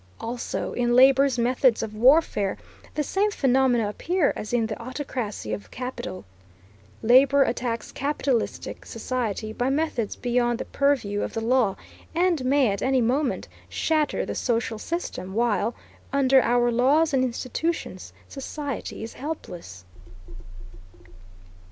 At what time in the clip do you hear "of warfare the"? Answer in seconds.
1.83-3.03